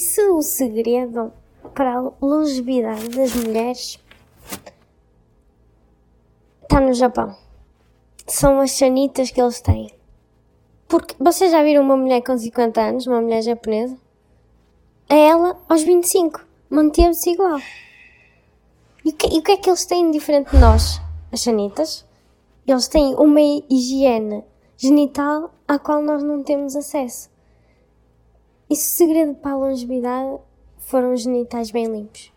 se 0.00 0.22
o 0.30 0.42
segredo 0.42 1.32
para 1.74 1.98
a 1.98 2.12
longevidade 2.20 3.08
das 3.10 3.34
mulheres 3.34 3.98
está 6.62 6.80
no 6.80 6.92
Japão? 6.92 7.36
São 8.26 8.60
as 8.60 8.72
sanitas 8.72 9.30
que 9.30 9.40
eles 9.40 9.60
têm. 9.60 9.92
Porque 10.88 11.14
vocês 11.20 11.52
já 11.52 11.62
viram 11.62 11.82
uma 11.82 11.96
mulher 11.96 12.22
com 12.22 12.36
50 12.36 12.80
anos, 12.80 13.06
uma 13.06 13.20
mulher 13.20 13.42
japonesa? 13.42 13.96
A 15.08 15.14
ela, 15.14 15.60
aos 15.68 15.82
25, 15.82 16.44
manteve-se 16.68 17.30
igual. 17.30 17.60
E 19.04 19.10
o, 19.10 19.12
que, 19.12 19.26
e 19.26 19.38
o 19.38 19.42
que 19.42 19.52
é 19.52 19.56
que 19.56 19.70
eles 19.70 19.84
têm 19.84 20.06
de 20.06 20.18
diferente 20.18 20.50
de 20.50 20.58
nós, 20.58 21.00
as 21.32 21.40
sanitas? 21.40 22.04
Eles 22.66 22.88
têm 22.88 23.14
uma 23.14 23.40
higiene 23.40 24.44
genital 24.76 25.52
à 25.66 25.78
qual 25.78 26.02
nós 26.02 26.22
não 26.22 26.42
temos 26.42 26.76
acesso. 26.76 27.30
E 28.70 28.76
segredo 28.76 29.34
para 29.34 29.50
a 29.50 29.56
longevidade 29.56 30.38
foram 30.78 31.12
os 31.12 31.22
genitais 31.22 31.72
bem 31.72 31.86
limpos? 31.86 32.32